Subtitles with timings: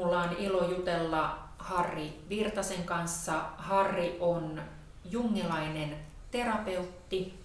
[0.00, 3.40] Mulla on ilo jutella Harri Virtasen kanssa.
[3.58, 4.62] Harri on
[5.10, 5.96] jungilainen
[6.30, 7.44] terapeutti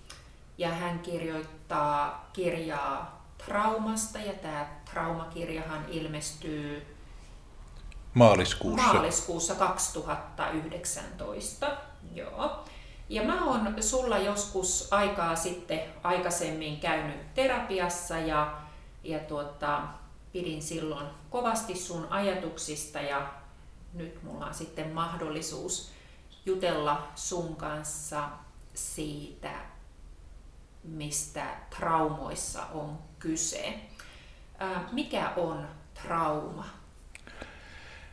[0.58, 6.96] ja hän kirjoittaa kirjaa traumasta ja tämä traumakirjahan ilmestyy
[8.14, 11.68] maaliskuussa, maaliskuussa 2019.
[12.14, 12.64] Joo.
[13.10, 18.58] Ja mä oon sulla joskus aikaa sitten aikaisemmin käynyt terapiassa ja,
[19.04, 19.82] ja tuota,
[20.36, 23.34] pidin silloin kovasti sun ajatuksista ja
[23.94, 25.92] nyt mulla on sitten mahdollisuus
[26.46, 28.30] jutella sun kanssa
[28.74, 29.52] siitä,
[30.84, 31.46] mistä
[31.78, 33.74] traumoissa on kyse.
[34.92, 35.68] Mikä on
[36.04, 36.66] trauma?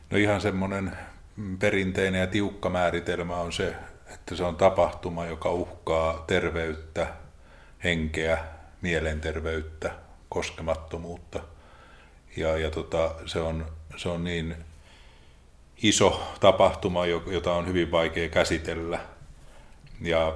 [0.09, 0.97] No ihan semmoinen
[1.59, 3.75] perinteinen ja tiukka määritelmä on se,
[4.13, 7.13] että se on tapahtuma, joka uhkaa terveyttä,
[7.83, 8.45] henkeä,
[8.81, 9.95] mielenterveyttä,
[10.29, 11.39] koskemattomuutta–
[12.37, 13.65] ja, ja tota, se, on,
[13.97, 14.55] se on niin
[15.83, 18.99] iso tapahtuma, jota on hyvin vaikea käsitellä
[20.01, 20.35] ja,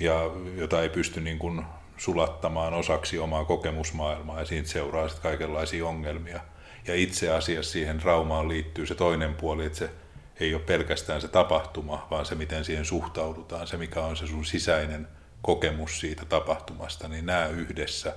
[0.00, 1.64] ja jota ei pysty niin kuin
[1.96, 6.40] sulattamaan osaksi omaa kokemusmaailmaa ja siitä seuraa sitten kaikenlaisia ongelmia.
[6.86, 9.90] Ja itse asiassa siihen traumaan liittyy se toinen puoli, että se
[10.40, 14.44] ei ole pelkästään se tapahtuma, vaan se, miten siihen suhtaudutaan, se, mikä on se sun
[14.44, 15.08] sisäinen
[15.42, 18.14] kokemus siitä tapahtumasta, niin nämä yhdessä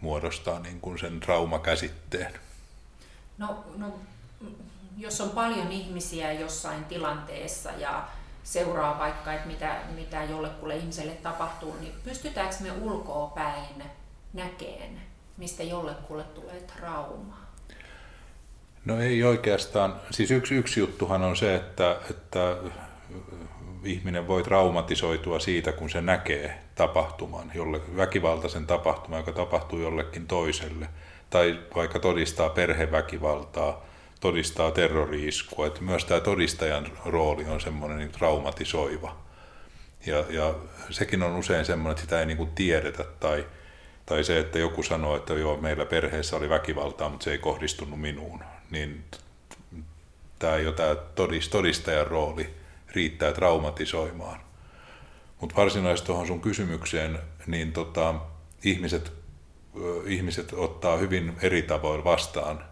[0.00, 2.32] muodostaa niin kuin sen traumakäsitteen.
[3.40, 3.86] No, no,
[4.96, 8.08] jos on paljon ihmisiä jossain tilanteessa ja
[8.42, 13.84] seuraa vaikka, että mitä, mitä jollekulle ihmiselle tapahtuu, niin pystytäänkö me ulkoa päin
[14.32, 15.00] näkeen,
[15.36, 17.40] mistä jollekulle tulee trauma?
[18.84, 20.00] No ei oikeastaan.
[20.10, 22.56] Siis yksi, yksi juttuhan on se, että, että
[23.84, 30.88] ihminen voi traumatisoitua siitä, kun se näkee tapahtuman, jolle, väkivaltaisen tapahtuman, joka tapahtuu jollekin toiselle–
[31.30, 33.84] tai vaikka todistaa perheväkivaltaa,
[34.20, 39.16] todistaa terroriiskua, että myös tämä todistajan rooli on semmoinen niin traumatisoiva.
[40.06, 40.54] Ja, ja
[40.90, 43.46] sekin on usein semmoinen, että sitä ei niin kuin tiedetä tai,
[44.06, 48.00] tai se, että joku sanoo, että joo, meillä perheessä oli väkivaltaa, mutta se ei kohdistunut
[48.00, 49.04] minuun, niin
[50.38, 50.96] tämä jo tämä
[51.50, 52.54] todistajan rooli
[52.94, 54.40] riittää traumatisoimaan.
[55.40, 58.14] Mutta varsinaisesti tuohon sun kysymykseen, niin tota,
[58.64, 59.12] ihmiset
[60.06, 62.64] ihmiset ottaa hyvin eri tavoin vastaan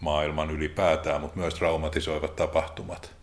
[0.00, 3.14] maailman ylipäätään, mutta myös traumatisoivat tapahtumat.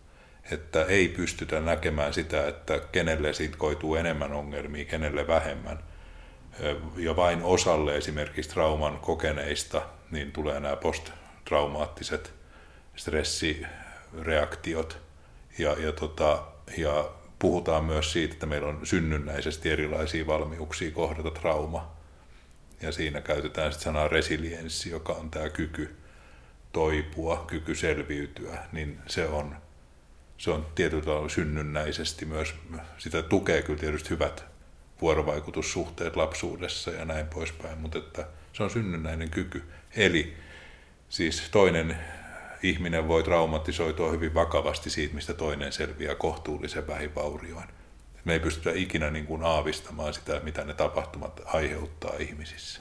[0.50, 5.78] Että ei pystytä näkemään sitä, että kenelle siitä koituu enemmän ongelmia, kenelle vähemmän.
[6.96, 12.34] Ja vain osalle esimerkiksi trauman kokeneista niin tulee nämä posttraumaattiset
[12.96, 14.98] stressireaktiot.
[15.58, 16.42] Ja, ja, tota,
[16.76, 21.96] ja puhutaan myös siitä, että meillä on synnynnäisesti erilaisia valmiuksia kohdata trauma.
[22.82, 25.96] Ja siinä käytetään sitten sanaa resilienssi, joka on tämä kyky
[26.72, 29.56] toipua, kyky selviytyä, niin se on,
[30.38, 32.54] se on tietyllä tavalla synnynnäisesti myös,
[32.98, 34.44] sitä tukee kyllä tietysti hyvät
[35.00, 39.62] vuorovaikutussuhteet lapsuudessa ja näin poispäin, mutta että se on synnynnäinen kyky.
[39.96, 40.36] Eli
[41.08, 41.96] siis toinen
[42.68, 47.68] ihminen voi traumatisoitua hyvin vakavasti siitä, mistä toinen selviää kohtuullisen vähivaurioin
[48.26, 52.80] me ei pystytä ikinä niin kuin aavistamaan sitä, mitä ne tapahtumat aiheuttaa ihmisissä.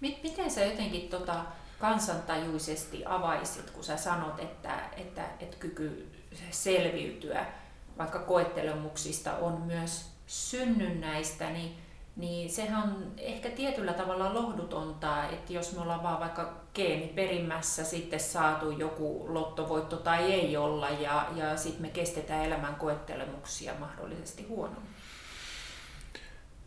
[0.00, 1.44] Miten sä jotenkin tota
[1.78, 6.08] kansantajuisesti avaisit, kun sä sanot, että, että, että kyky
[6.50, 7.46] selviytyä
[7.98, 11.76] vaikka koettelemuksista on myös synnynnäistä, niin
[12.16, 18.20] niin sehän on ehkä tietyllä tavalla lohdutonta, että jos me ollaan vaan vaikka geeniperimässä sitten
[18.20, 24.90] saatu joku lottovoitto tai ei olla ja, ja sitten me kestetään elämän koettelemuksia mahdollisesti huonommin.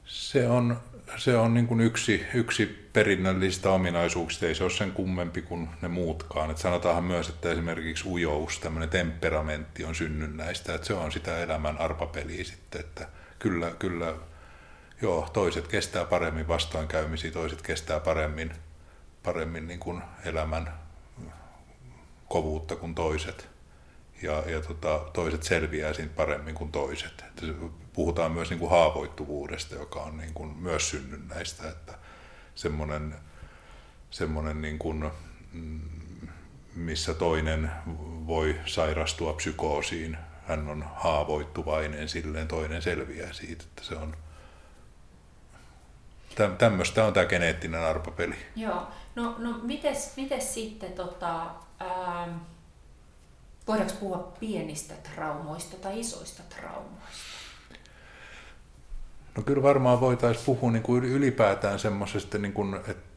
[0.06, 0.78] Se on,
[1.18, 5.88] se on niin kuin yksi, yksi perinnöllistä ominaisuuksista, ei se ole sen kummempi kuin ne
[5.88, 6.52] muutkaan.
[6.52, 11.78] Et sanotaanhan myös, että esimerkiksi ujous, tämmöinen temperamentti on synnynnäistä, että se on sitä elämän
[11.78, 13.08] arpapeliä sitten, että
[13.40, 14.14] kyllä, kyllä
[15.02, 18.52] Joo, toiset kestää paremmin vastoinkäymisiä, toiset kestää paremmin,
[19.24, 20.74] paremmin niin kuin elämän
[22.28, 23.50] kovuutta kuin toiset.
[24.22, 27.24] Ja, ja tota, toiset selviää siitä paremmin kuin toiset.
[27.28, 27.46] Että
[27.94, 31.94] puhutaan myös niin kuin haavoittuvuudesta, joka on niin kuin myös synnynnäistä, että
[32.56, 33.16] semmoinen,
[34.12, 35.12] semmoinen niin kuin
[35.54, 35.82] mm,
[36.76, 37.72] missä toinen
[38.28, 44.18] voi sairastua psykoosiin, hän on haavoittuvainen, silleen toinen selviää siitä, että se on
[46.58, 48.36] tämmöistä on tämä geneettinen arpapeli.
[48.56, 51.46] Joo, no, no mites, mites sitten, tota,
[51.80, 52.28] ää,
[53.68, 57.32] voidaanko puhua pienistä traumoista tai isoista traumoista?
[59.38, 63.12] No kyllä varmaan voitaisiin puhua niin kuin ylipäätään semmoisesta, niin kuin, että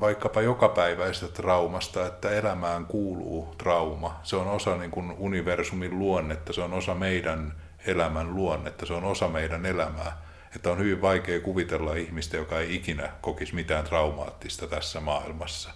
[0.00, 4.20] vaikkapa jokapäiväisestä traumasta, että elämään kuuluu trauma.
[4.22, 7.54] Se on osa niin kuin universumin luonnetta, se on osa meidän
[7.86, 10.27] elämän luonnetta, se on osa meidän elämää.
[10.56, 15.70] Että on hyvin vaikea kuvitella ihmistä, joka ei ikinä kokisi mitään traumaattista tässä maailmassa.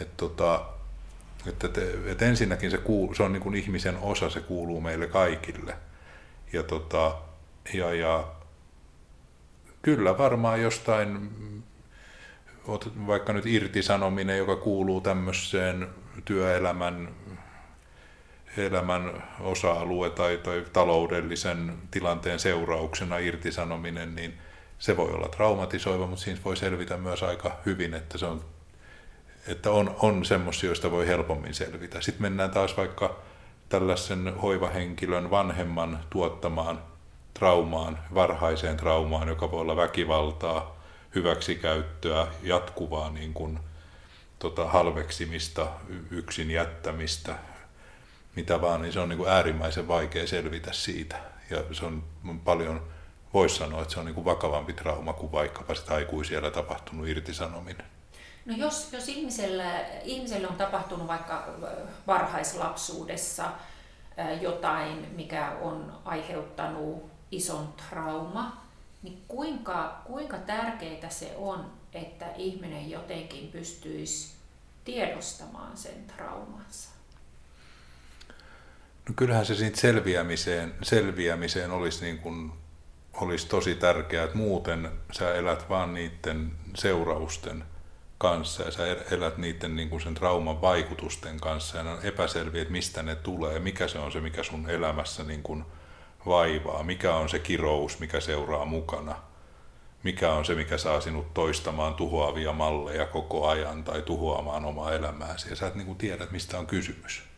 [0.00, 0.64] Että tota,
[1.46, 5.06] että, että, että ensinnäkin se, kuuluu, se on niin kuin ihmisen osa, se kuuluu meille
[5.06, 5.76] kaikille.
[6.52, 7.16] Ja, tota,
[7.74, 8.28] ja, ja
[9.82, 11.30] kyllä varmaan jostain
[13.06, 15.88] vaikka nyt irtisanominen, joka kuuluu tämmöiseen
[16.24, 17.08] työelämän
[18.56, 24.38] elämän osa-alue tai, tai taloudellisen tilanteen seurauksena irtisanominen, niin
[24.78, 28.44] se voi olla traumatisoiva, mutta siinä voi selvitä myös aika hyvin, että, se on,
[29.46, 32.00] että on, on semmoisia, joista voi helpommin selvitä.
[32.00, 33.18] Sitten mennään taas vaikka
[33.68, 36.82] tällaisen hoivahenkilön vanhemman tuottamaan
[37.34, 40.80] traumaan, varhaiseen traumaan, joka voi olla väkivaltaa,
[41.14, 43.60] hyväksikäyttöä, jatkuvaa niin kuin,
[44.38, 45.66] tota, halveksimista,
[46.10, 47.34] yksin jättämistä,
[48.36, 51.16] mitä vaan, niin se on niin kuin äärimmäisen vaikea selvitä siitä.
[51.50, 52.02] Ja se on
[52.44, 52.88] paljon,
[53.34, 57.86] voisi sanoa, että se on niin kuin vakavampi trauma kuin vaikkapa sitä aikuisiellä tapahtunut irtisanominen.
[58.46, 61.48] No jos, jos ihmiselle, ihmiselle on tapahtunut vaikka
[62.06, 63.52] varhaislapsuudessa
[64.40, 68.64] jotain, mikä on aiheuttanut ison trauma,
[69.02, 74.34] niin kuinka, kuinka tärkeää se on, että ihminen jotenkin pystyisi
[74.84, 76.93] tiedostamaan sen traumansa?
[79.08, 82.52] No kyllähän se siitä selviämiseen, selviämiseen olisi, niin kuin,
[83.14, 87.64] olisi tosi tärkeää, että muuten sä elät vaan niiden seurausten
[88.18, 92.72] kanssa ja sä elät niiden niin kuin sen trauman vaikutusten kanssa ja on epäselviä, että
[92.72, 95.64] mistä ne tulee, mikä se on se, mikä sun elämässä niin kuin
[96.26, 99.16] vaivaa, mikä on se kirous, mikä seuraa mukana,
[100.02, 105.50] mikä on se, mikä saa sinut toistamaan tuhoavia malleja koko ajan tai tuhoamaan omaa elämääsi?
[105.50, 107.33] Ja sä et niin kuin tiedä, mistä on kysymys.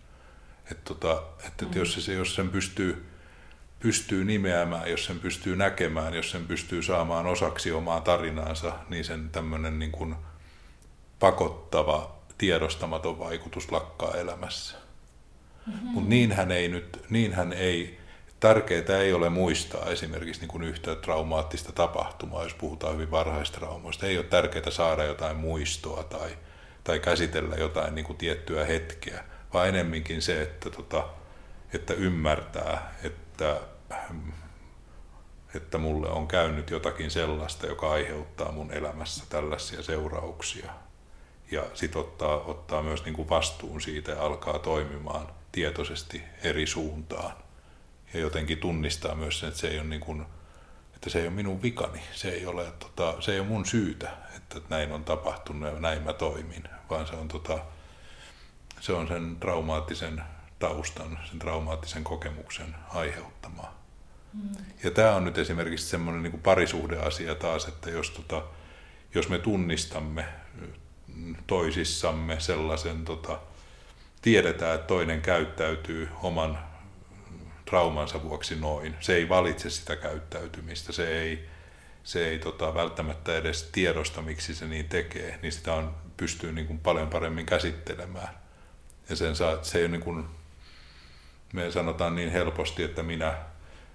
[0.70, 1.70] Että tota, että mm.
[1.74, 3.06] jos, se, jos sen pystyy,
[3.80, 9.30] pystyy nimeämään, jos sen pystyy näkemään, jos sen pystyy saamaan osaksi omaa tarinaansa, niin sen
[9.30, 10.16] tämmöinen niin kuin
[11.18, 14.76] pakottava, tiedostamaton vaikutus lakkaa elämässä.
[15.66, 15.88] Mm-hmm.
[15.88, 18.00] Mutta niinhän ei nyt, niinhän ei,
[18.40, 24.06] tärkeää ei ole muistaa esimerkiksi niin kuin yhtä traumaattista tapahtumaa, jos puhutaan hyvin varhaistraumoista.
[24.06, 26.38] Ei ole tärkeää saada jotain muistoa tai,
[26.84, 29.24] tai käsitellä jotain niin kuin tiettyä hetkeä,
[29.54, 31.08] vaan enemminkin se, että, tota,
[31.72, 33.60] että ymmärtää, että,
[35.54, 40.72] että mulle on käynyt jotakin sellaista, joka aiheuttaa mun elämässä tällaisia seurauksia.
[41.50, 47.32] Ja sitten ottaa, ottaa myös niin kuin vastuun siitä ja alkaa toimimaan tietoisesti eri suuntaan.
[48.14, 50.26] Ja jotenkin tunnistaa myös sen, että se ei ole, niin kuin,
[50.94, 54.10] että se ei ole minun vikani, se ei ole, tota, se ei ole mun syytä,
[54.36, 57.58] että näin on tapahtunut ja näin mä toimin, vaan se on tota,
[58.86, 60.22] se on sen traumaattisen
[60.58, 63.82] taustan, sen traumaattisen kokemuksen aiheuttamaa.
[64.32, 64.64] Mm.
[64.84, 68.42] Ja tämä on nyt esimerkiksi semmoinen niin parisuhdeasia taas, että jos, tota,
[69.14, 70.24] jos me tunnistamme
[71.46, 73.38] toisissamme sellaisen, tota,
[74.22, 76.58] tiedetään, että toinen käyttäytyy oman
[77.64, 78.94] traumansa vuoksi noin.
[79.00, 81.48] Se ei valitse sitä käyttäytymistä, se ei,
[82.04, 86.66] se ei tota, välttämättä edes tiedosta, miksi se niin tekee, niin sitä on, pystyy niin
[86.66, 88.45] kuin paljon paremmin käsittelemään.
[89.08, 90.24] Ja sen saa, se ei niin kuin,
[91.52, 93.34] me sanotaan niin helposti, että minä,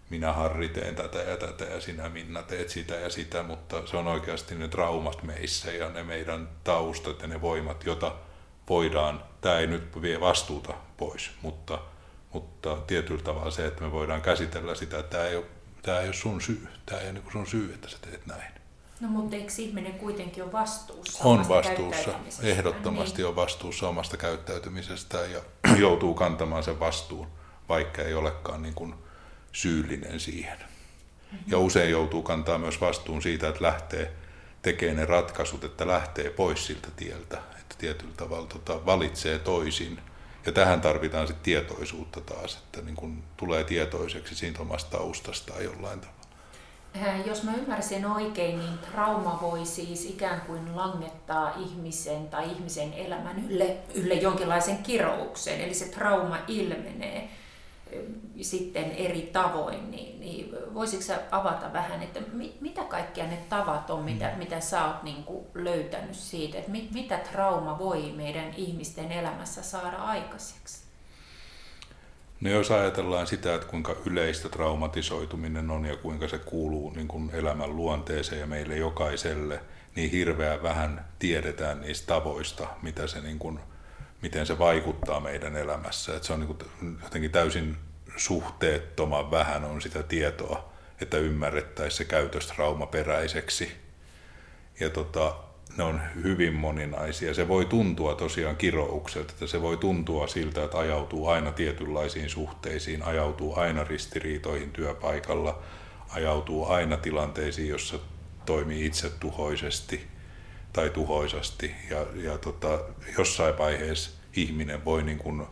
[0.09, 3.97] minä Harri teen tätä ja tätä ja sinä Minna teet sitä ja sitä, mutta se
[3.97, 8.15] on oikeasti ne traumat meissä ja ne meidän taustat ja ne voimat, jota
[8.69, 11.79] voidaan, tämä ei nyt vie vastuuta pois, mutta,
[12.33, 15.45] mutta tietyllä tavalla se, että me voidaan käsitellä sitä, että tämä ei ole,
[15.81, 18.60] tämä ei ole sun syy, tämä ei ole niin sun syy, että sä teet näin.
[19.01, 22.11] No mutta eikö ihminen kuitenkin ole vastuussa On vastuussa,
[22.43, 23.27] ehdottomasti niin.
[23.27, 25.41] on vastuussa omasta käyttäytymisestään ja
[25.77, 27.27] joutuu kantamaan sen vastuun,
[27.69, 28.93] vaikka ei olekaan niin kuin
[29.51, 30.57] syyllinen siihen.
[31.47, 34.13] Ja usein joutuu kantaa myös vastuun siitä, että lähtee
[34.61, 39.99] tekemään ne ratkaisut, että lähtee pois siltä tieltä, että tietyllä tavalla tota, valitsee toisin.
[40.45, 45.99] Ja tähän tarvitaan sitten tietoisuutta taas, että niin kun tulee tietoiseksi siitä omasta taustastaan jollain
[45.99, 46.20] tavalla.
[46.95, 52.93] Äh, jos mä ymmärsin oikein, niin trauma voi siis ikään kuin langettaa ihmisen tai ihmisen
[52.93, 57.29] elämän ylle, ylle jonkinlaisen kirouksen, eli se trauma ilmenee
[58.41, 63.89] sitten eri tavoin, niin, niin voisitko sä avata vähän, että mit, mitä kaikkia ne tavat
[63.89, 64.37] on, mitä, mm.
[64.37, 69.63] mitä sä oot niin kuin löytänyt siitä, että mit, mitä trauma voi meidän ihmisten elämässä
[69.63, 70.90] saada aikaiseksi?
[72.41, 77.29] No jos ajatellaan sitä, että kuinka yleistä traumatisoituminen on ja kuinka se kuuluu niin kuin
[77.33, 79.61] elämän luonteeseen ja meille jokaiselle,
[79.95, 83.59] niin hirveän vähän tiedetään niistä tavoista, mitä se niin kuin
[84.21, 86.15] miten se vaikuttaa meidän elämässä.
[86.15, 87.77] Että se on niin kuin jotenkin täysin
[88.17, 90.71] suhteettoman vähän on sitä tietoa,
[91.01, 93.71] että ymmärrettäisiin se käytös traumaperäiseksi.
[94.79, 95.35] Ja tota,
[95.77, 97.33] ne on hyvin moninaisia.
[97.33, 103.03] Se voi tuntua tosiaan kiroukselta, että se voi tuntua siltä, että ajautuu aina tietynlaisiin suhteisiin,
[103.03, 105.59] ajautuu aina ristiriitoihin työpaikalla,
[106.09, 107.99] ajautuu aina tilanteisiin, jossa
[108.45, 110.07] toimii itsetuhoisesti–
[110.73, 111.75] tai tuhoisasti.
[111.89, 112.79] Ja, ja tota,
[113.17, 115.47] jossain vaiheessa ihminen voi niin kuin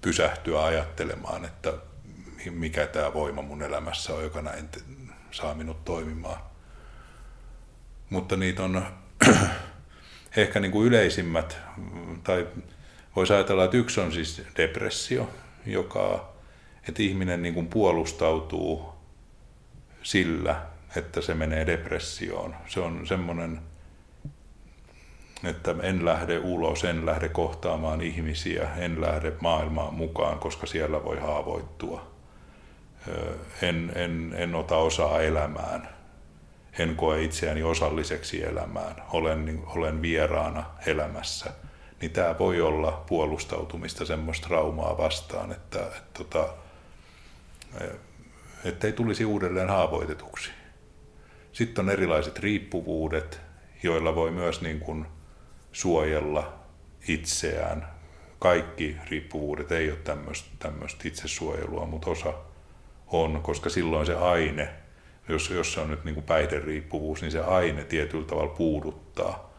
[0.00, 1.72] pysähtyä ajattelemaan, että
[2.50, 4.68] mikä tämä voima mun elämässä on, joka näin
[5.30, 6.40] saa minut toimimaan.
[8.10, 8.86] Mutta niitä on
[10.36, 11.58] ehkä niin kuin yleisimmät,
[12.24, 12.46] tai
[13.16, 15.30] voisi ajatella, että yksi on siis depressio,
[15.66, 16.32] joka,
[16.88, 18.92] että ihminen niin kuin puolustautuu
[20.02, 20.62] sillä,
[20.96, 22.54] että se menee depressioon.
[22.66, 23.60] Se on semmoinen
[25.44, 31.18] että en lähde ulos, en lähde kohtaamaan ihmisiä, en lähde maailmaan mukaan, koska siellä voi
[31.18, 32.12] haavoittua.
[33.62, 35.88] En, en, en ota osaa elämään,
[36.78, 41.52] en koe itseäni osalliseksi elämään, olen, olen vieraana elämässä.
[42.00, 46.48] Niin tämä voi olla puolustautumista semmoista traumaa vastaan, että, että, että,
[48.64, 50.50] että ei tulisi uudelleen haavoitetuksi.
[51.52, 53.40] Sitten on erilaiset riippuvuudet,
[53.82, 55.06] joilla voi myös niin kuin
[55.72, 56.52] suojella
[57.08, 57.88] itseään.
[58.38, 59.98] Kaikki riippuvuudet ei ole
[60.58, 62.34] tämmöistä itsesuojelua, mutta osa
[63.06, 64.81] on, koska silloin se aine,
[65.28, 69.52] jos, jos se on nyt niin kuin päihderiippuvuus, niin se aine tietyllä tavalla puuduttaa.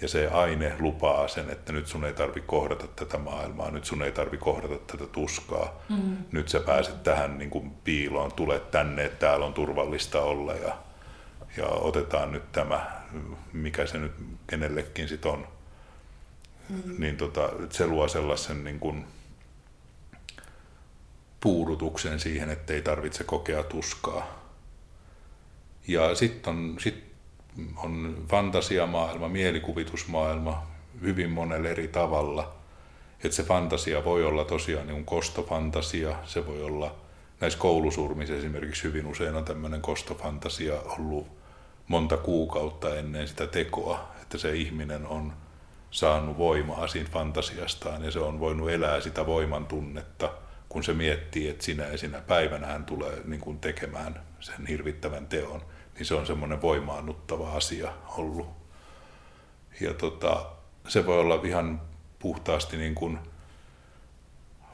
[0.00, 4.02] Ja se aine lupaa sen, että nyt sun ei tarvi kohdata tätä maailmaa, nyt sun
[4.02, 5.80] ei tarvi kohdata tätä tuskaa.
[5.88, 6.16] Mm.
[6.32, 10.76] Nyt sä pääset tähän niin kuin piiloon, tulet tänne, että täällä on turvallista olla ja,
[11.56, 13.02] ja otetaan nyt tämä,
[13.52, 14.12] mikä se nyt
[14.46, 15.46] kenellekin sitten on
[16.68, 16.94] mm.
[16.98, 19.04] niin tota, se luo sellaisen niin kuin
[21.40, 24.39] puudutuksen siihen, että ei tarvitse kokea tuskaa.
[25.88, 27.04] Ja sitten on, sit
[27.76, 30.66] on fantasiamaailma, mielikuvitusmaailma
[31.00, 32.52] hyvin monella eri tavalla.
[33.24, 36.94] Että se fantasia voi olla tosiaan niin kostofantasia, se voi olla
[37.40, 41.26] näissä koulusurmissa esimerkiksi hyvin usein on tämmöinen kostofantasia ollut
[41.88, 45.32] monta kuukautta ennen sitä tekoa, että se ihminen on
[45.90, 50.32] saanut voimaa siitä fantasiastaan ja se on voinut elää sitä voiman tunnetta,
[50.70, 55.26] kun se miettii, että sinä ja sinä päivänä hän tulee niin kuin tekemään sen hirvittävän
[55.26, 55.62] teon,
[55.94, 58.48] niin se on semmoinen voimaannuttava asia ollut.
[59.80, 60.46] Ja tota,
[60.88, 61.82] se voi olla ihan
[62.18, 63.18] puhtaasti niin kuin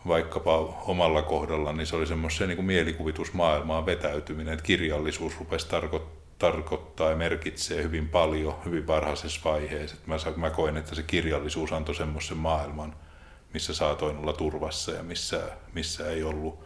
[0.09, 7.11] vaikkapa omalla kohdalla, niin se oli semmoisen niin mielikuvitusmaailmaan vetäytyminen, että kirjallisuus rupesi tarkoittamaan tarkoittaa
[7.11, 9.97] ja merkitsee hyvin paljon hyvin varhaisessa vaiheessa.
[10.07, 12.97] Mä, mä koen, että se kirjallisuus antoi semmoisen maailman,
[13.57, 15.41] missä saatoin olla turvassa ja missä,
[15.75, 16.65] missä ei ollut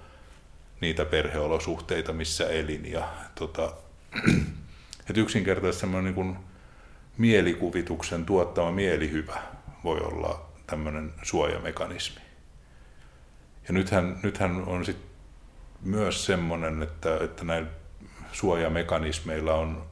[0.81, 2.93] niitä perheolosuhteita, missä elin.
[2.93, 3.73] Ja, tota,
[5.11, 6.37] et yksinkertaisesti semmoinen niin
[7.19, 9.43] mielikuvituksen tuottama mielihyvä
[9.85, 12.23] voi olla tämmöinen suojamekanismi.
[13.69, 14.99] Ja nythän, nythän on sit
[15.81, 17.67] myös semmoinen, että, että näin
[18.33, 19.85] suojamekanismeilla on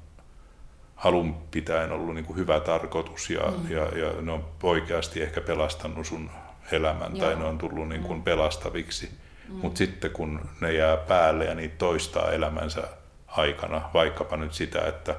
[0.97, 3.71] alun pitäen ollut niin kuin hyvä tarkoitus ja, mm.
[3.71, 6.31] ja, ja ne on oikeasti ehkä pelastanut sun
[6.73, 7.27] elämän Joo.
[7.27, 8.25] tai ne on tullut niin kuin mm.
[8.25, 9.11] pelastaviksi.
[9.49, 9.55] Mm.
[9.55, 12.83] Mutta sitten kun ne jää päälle ja niitä toistaa elämänsä
[13.27, 15.15] aikana, vaikkapa nyt sitä, että,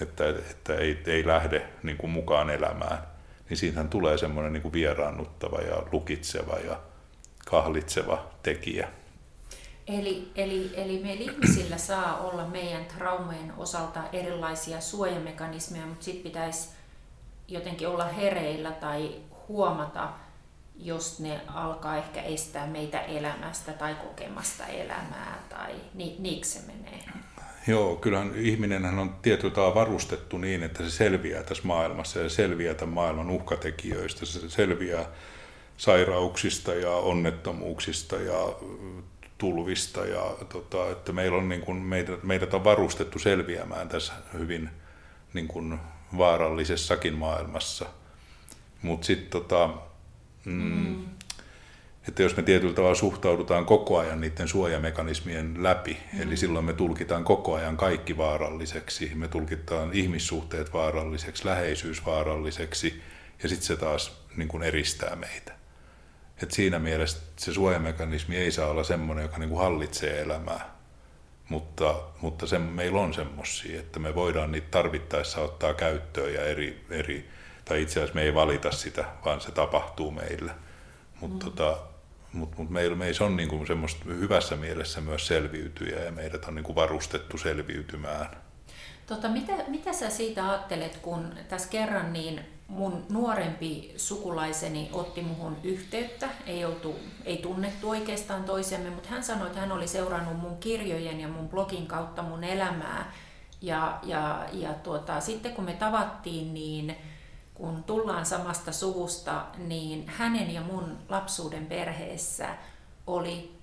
[0.00, 2.98] että, että ei, ei lähde niin kuin mukaan elämään,
[3.48, 6.80] niin siitähän tulee semmoinen niin kuin vieraannuttava ja lukitseva ja
[7.46, 8.88] kahlitseva tekijä.
[9.86, 16.68] Eli, eli, eli meillä ihmisillä saa olla meidän traumojen osalta erilaisia suojamekanismeja, mutta sitten pitäisi
[17.48, 19.14] jotenkin olla hereillä tai
[19.48, 20.08] huomata,
[20.78, 27.00] jos ne alkaa ehkä estää meitä elämästä tai kokemasta elämää, tai ni, niiksi se menee?
[27.66, 32.94] Joo, kyllähän ihminenhän on tietyllä varustettu niin, että se selviää tässä maailmassa ja selviää tämän
[32.94, 35.04] maailman uhkatekijöistä, se selviää
[35.76, 38.54] sairauksista ja onnettomuuksista ja
[39.38, 44.70] tulvista ja tota, että meillä on, niin kuin, meidät, meidät on varustettu selviämään tässä hyvin
[45.32, 45.78] niin kuin,
[46.18, 47.86] vaarallisessakin maailmassa.
[48.82, 49.70] Mutta sitten tota,
[50.46, 51.04] mm, mm.
[52.08, 56.22] että jos me tietyllä tavalla suhtaudutaan koko ajan niiden suojamekanismien läpi, mm.
[56.22, 63.02] eli silloin me tulkitaan koko ajan kaikki vaaralliseksi, me tulkitaan ihmissuhteet vaaralliseksi, läheisyys vaaralliseksi,
[63.42, 65.52] ja sitten se taas niin kuin eristää meitä.
[66.42, 70.76] Et siinä mielessä se suojamekanismi ei saa olla semmoinen, joka niin kuin hallitsee elämää,
[71.48, 76.84] mutta, mutta se, meillä on semmoisia, että me voidaan niitä tarvittaessa ottaa käyttöön ja eri,
[76.90, 77.28] eri
[77.68, 80.52] tai itse asiassa me ei valita sitä, vaan se tapahtuu meille.
[81.20, 81.52] Mutta mm.
[81.52, 81.78] tota,
[82.32, 86.54] mut, mut meillä, meissä on niin kuin semmoista hyvässä mielessä myös selviytyjä ja meidät on
[86.54, 88.36] niin kuin varustettu selviytymään.
[89.06, 95.56] Tota, mitä, mitä sä siitä ajattelet, kun tässä kerran niin mun nuorempi sukulaiseni otti muhun
[95.62, 100.56] yhteyttä, ei, oltu, ei tunnettu oikeastaan toisemme, mutta hän sanoi, että hän oli seurannut mun
[100.56, 103.12] kirjojen ja mun blogin kautta mun elämää.
[103.62, 106.96] Ja, ja, ja tuota, sitten kun me tavattiin, niin
[107.56, 112.48] kun tullaan samasta suvusta, niin hänen ja mun lapsuuden perheessä
[113.06, 113.58] oli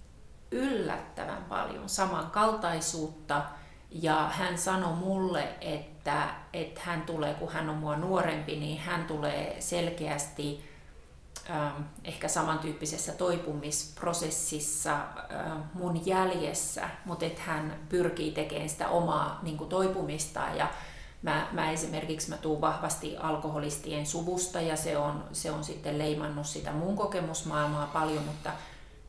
[0.51, 3.43] yllättävän paljon samankaltaisuutta.
[3.91, 9.05] Ja hän sanoi mulle, että, että hän tulee, kun hän on mua nuorempi, niin hän
[9.05, 10.69] tulee selkeästi
[11.49, 19.57] ähm, ehkä samantyyppisessä toipumisprosessissa äh, mun jäljessä, mutta että hän pyrkii tekemään sitä omaa niin
[19.57, 20.57] toipumistaan.
[20.57, 20.67] Ja
[21.23, 26.47] Mä, mä esimerkiksi mä tuun vahvasti alkoholistien suvusta ja se on, se on sitten leimannut
[26.47, 28.51] sitä mun kokemusmaailmaa paljon, mutta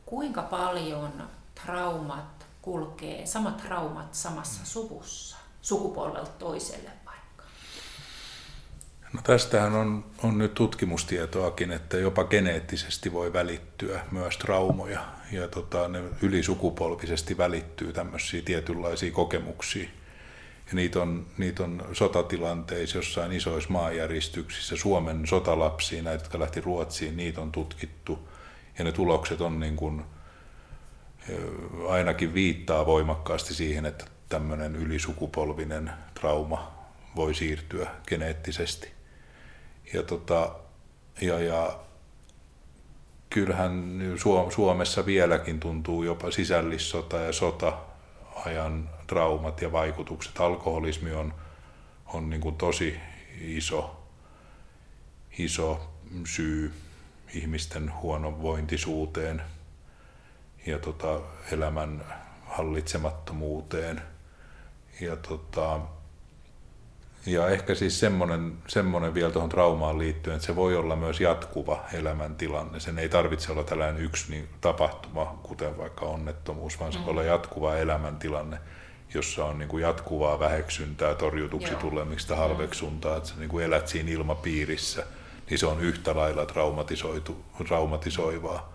[0.05, 1.23] kuinka paljon
[1.65, 7.43] traumat kulkee, samat traumat samassa suvussa, sukupolvelta toiselle vaikka?
[9.13, 15.87] No tästähän on, on nyt tutkimustietoakin, että jopa geneettisesti voi välittyä myös traumoja ja tota,
[15.87, 19.89] ne ylisukupolvisesti välittyy tämmöisiä tietynlaisia kokemuksia
[20.67, 27.17] ja niitä on, niitä on sotatilanteissa, jossain isoissa maanjäristyksissä, Suomen sotalapsia, näitä, jotka lähti Ruotsiin,
[27.17, 28.29] niitä on tutkittu.
[28.77, 30.05] Ja ne tulokset on niin kuin,
[31.89, 36.71] ainakin viittaa voimakkaasti siihen, että tämmöinen ylisukupolvinen trauma
[37.15, 38.91] voi siirtyä geneettisesti.
[39.93, 40.55] Ja, tota,
[41.21, 41.79] ja, ja
[43.29, 44.01] kyllähän
[44.49, 47.77] Suomessa vieläkin tuntuu jopa sisällissota ja sota
[48.45, 50.39] ajan traumat ja vaikutukset.
[50.39, 51.33] Alkoholismi on,
[52.05, 52.99] on niin kuin tosi
[53.41, 54.03] iso,
[55.37, 55.89] iso
[56.25, 56.73] syy
[57.33, 59.41] ihmisten huonovointisuuteen
[60.65, 61.19] ja tota,
[61.51, 62.05] elämän
[62.45, 64.01] hallitsemattomuuteen.
[65.01, 65.79] Ja, tota,
[67.25, 71.83] ja ehkä siis semmoinen, semmoinen vielä tuohon traumaan liittyen, että se voi olla myös jatkuva
[71.93, 72.79] elämäntilanne.
[72.79, 77.23] Sen ei tarvitse olla tällainen yksi niin tapahtuma, kuten vaikka onnettomuus, vaan se voi olla
[77.23, 78.59] jatkuva elämäntilanne
[79.15, 81.81] jossa on niin kuin jatkuvaa väheksyntää, torjutuksi Joo.
[81.81, 85.05] tulemista, halveksuntaa, että sä niin kuin elät siinä ilmapiirissä,
[85.49, 88.73] niin se on yhtä lailla traumatisoitu, traumatisoivaa.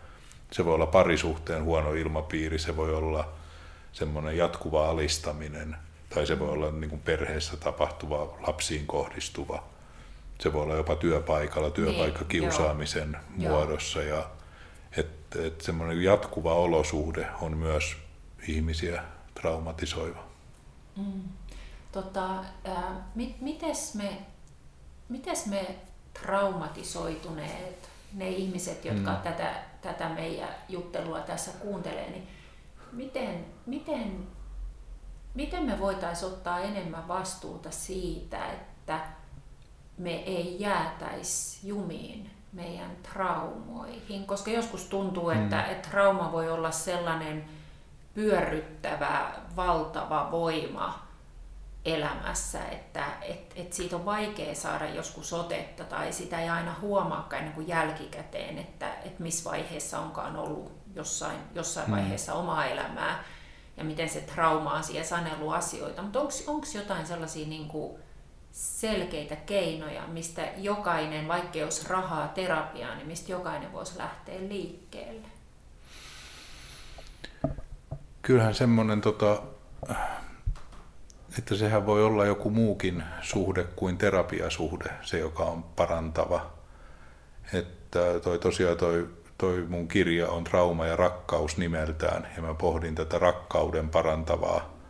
[0.53, 3.29] Se voi olla parisuhteen huono ilmapiiri, se voi olla
[3.93, 5.77] semmoinen jatkuva alistaminen,
[6.15, 9.63] tai se voi olla niin kuin perheessä tapahtuva, lapsiin kohdistuva.
[10.41, 14.03] Se voi olla jopa työpaikalla, työpaikkakiusaamisen niin, muodossa.
[14.03, 14.31] Ja,
[14.97, 17.97] että et semmoinen jatkuva olosuhde on myös
[18.49, 19.03] ihmisiä
[19.35, 20.30] traumatisoiva.
[21.01, 21.23] Mm.
[21.93, 22.85] Tota, äh,
[23.15, 24.27] mit, mites, me,
[25.09, 25.75] mites me
[26.23, 29.23] traumatisoituneet, ne ihmiset, jotka mm.
[29.23, 32.29] tätä, tätä meidän juttelua tässä kuuntelee, niin
[32.93, 34.27] miten, miten,
[35.35, 39.01] miten me voitaisiin ottaa enemmän vastuuta siitä, että
[39.99, 45.73] me ei jäätäisi jumiin meidän traumoihin, koska joskus tuntuu, että, mm.
[45.73, 47.45] että trauma voi olla sellainen
[48.15, 51.11] pyörryttävä, valtava voima
[51.85, 57.41] elämässä, että et, et siitä on vaikea saada joskus otetta tai sitä ei aina huomaakaan
[57.41, 61.97] ennen kuin jälkikäteen, että et missä vaiheessa onkaan ollut jossain, jossain mm.
[61.97, 63.25] vaiheessa omaa elämää
[63.77, 66.03] ja miten se trauma on siihen sanelu asioita.
[66.03, 67.99] Mutta onko jotain sellaisia niin kuin
[68.53, 75.27] selkeitä keinoja, mistä jokainen, vaikka jos rahaa terapiaan, niin mistä jokainen voisi lähteä liikkeelle?
[78.23, 79.43] Kyllähän semmoinen, tota,
[81.39, 86.51] että sehän voi olla joku muukin suhde kuin terapiasuhde, se joka on parantava.
[87.53, 92.95] Että toi tosiaan toi, toi mun kirja on Trauma ja rakkaus nimeltään, ja mä pohdin
[92.95, 94.81] tätä rakkauden parantavaa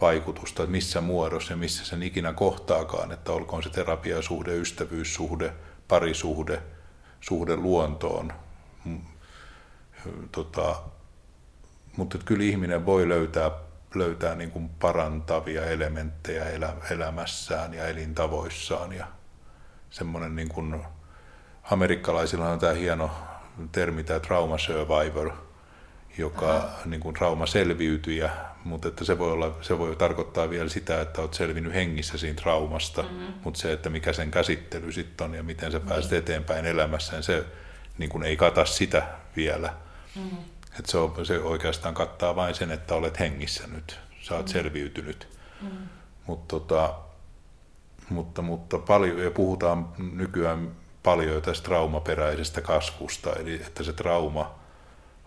[0.00, 5.52] vaikutusta, että missä muodossa ja missä sen ikinä kohtaakaan, että olkoon se terapiasuhde, ystävyyssuhde,
[5.88, 6.62] parisuhde,
[7.20, 8.32] suhde luontoon,
[10.32, 10.76] tota,
[11.98, 13.50] mutta kyllä ihminen voi löytää,
[13.94, 19.06] löytää niin kuin parantavia elementtejä elä, elämässään ja elintavoissaan ja
[19.90, 20.84] semmoinen niin kuin,
[21.70, 23.10] amerikkalaisilla on tämä hieno
[23.72, 25.32] termi, tämä trauma survivor,
[26.18, 26.68] joka Aha.
[26.84, 28.30] niin kuin trauma selviytyjä,
[28.64, 32.40] mutta että se voi, olla, se voi tarkoittaa vielä sitä, että olet selvinnyt hengissä siinä
[32.40, 33.32] traumasta, mm-hmm.
[33.44, 36.18] mutta se, että mikä sen käsittely sitten on ja miten sä pääset niin.
[36.18, 37.44] eteenpäin elämässään, se
[37.98, 39.02] niin kuin ei kata sitä
[39.36, 39.74] vielä.
[40.16, 40.57] Mm-hmm.
[40.78, 44.52] Että se, on, se oikeastaan kattaa vain sen, että olet hengissä nyt, sä oot mm-hmm.
[44.52, 45.28] selviytynyt.
[45.62, 45.88] Mm-hmm.
[46.26, 46.94] Mut tota,
[48.10, 50.70] mutta, mutta paljon, ja puhutaan nykyään
[51.02, 54.58] paljon tästä traumaperäisestä kasvusta, eli että se trauma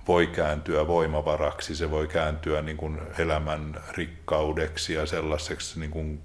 [0.08, 6.24] voi kääntyä voimavaraksi, se voi kääntyä niin kuin elämän rikkaudeksi ja sellaiseksi niin kuin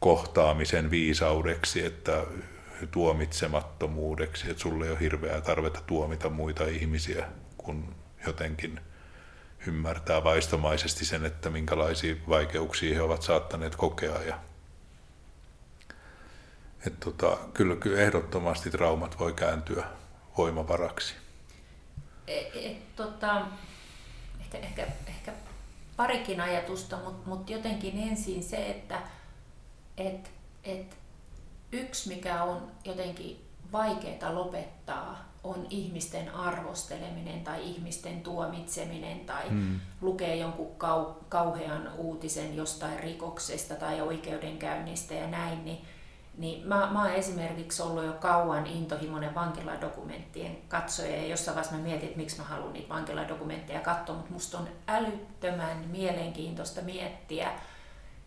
[0.00, 2.22] kohtaamisen viisaudeksi, että
[2.90, 7.26] tuomitsemattomuudeksi, että sulle ei ole hirveää tarvetta tuomita muita ihmisiä,
[7.58, 7.94] kun
[8.26, 8.80] jotenkin
[9.66, 14.22] ymmärtää vaistomaisesti sen, että minkälaisia vaikeuksia he ovat saattaneet kokea.
[14.22, 14.38] Ja,
[16.86, 19.84] että tota, kyllä, kyllä ehdottomasti traumat voi kääntyä
[20.38, 21.14] voimavaraksi.
[22.26, 23.46] Et, et, tota,
[24.40, 25.32] ehkä, ehkä, ehkä
[25.96, 29.02] parikin ajatusta, mutta mut jotenkin ensin se, että
[29.96, 30.30] et,
[30.64, 30.96] et
[31.72, 39.80] yksi mikä on jotenkin vaikeaa lopettaa, on ihmisten arvosteleminen tai ihmisten tuomitseminen tai hmm.
[40.00, 45.78] lukee jonkun kau, kauhean uutisen jostain rikoksesta tai oikeudenkäynnistä ja näin, niin
[46.38, 51.82] niin mä, mä oon esimerkiksi ollut jo kauan intohimoinen vankiladokumenttien katsoja ja jossain vaiheessa mä
[51.82, 57.50] mietin, että miksi mä haluan niitä vankiladokumentteja katsoa, mutta musta on älyttömän mielenkiintoista miettiä,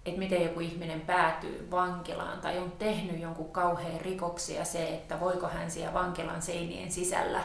[0.05, 5.47] että miten joku ihminen päätyy vankilaan tai on tehnyt jonkun kauhean rikoksia se, että voiko
[5.47, 7.43] hän siellä vankilan seinien sisällä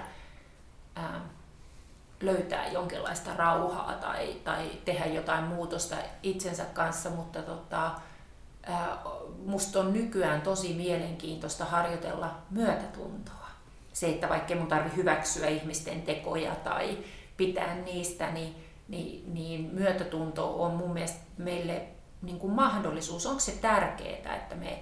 [0.97, 1.21] ää,
[2.21, 7.91] löytää jonkinlaista rauhaa tai, tai tehdä jotain muutosta itsensä kanssa, mutta tota,
[9.45, 13.49] musta on nykyään tosi mielenkiintoista harjoitella myötätuntoa.
[13.93, 16.99] Se, että vaikka mun tarvi hyväksyä ihmisten tekoja tai
[17.37, 18.55] pitää niistä, niin,
[18.89, 21.83] niin, niin myötätunto on mun mielestä meille
[22.25, 23.27] niin kuin mahdollisuus.
[23.27, 24.79] Onko se tärkeää, että me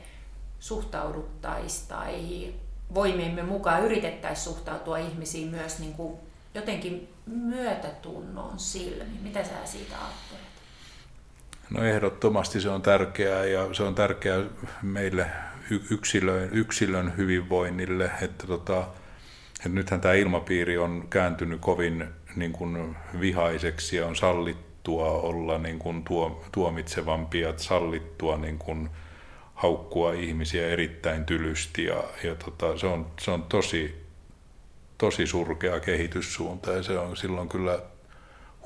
[0.60, 2.54] suhtauduttaisiin tai
[2.94, 6.18] voimiemme mukaan yritettäisiin suhtautua ihmisiin myös niin kuin
[6.54, 9.20] jotenkin myötätunnon silmin?
[9.22, 10.52] Mitä sä siitä ajattelet?
[11.70, 14.44] No ehdottomasti se on tärkeää ja se on tärkeää
[14.82, 15.26] meille
[15.90, 18.80] yksilön, yksilön hyvinvoinnille, että, tota,
[19.56, 24.16] että nythän tämä ilmapiiri on kääntynyt kovin niin kuin vihaiseksi ja on
[24.82, 28.90] sallittua olla niin kuin tuo, tuomitsevampia, sallittua niin kuin
[29.54, 34.06] haukkua ihmisiä erittäin tylysti ja, ja tota, se, on, se on tosi,
[34.98, 37.82] tosi surkea kehityssuunta ja se on silloin kyllä